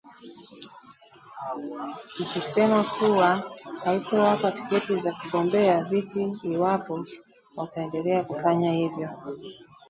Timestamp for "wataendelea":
7.57-8.23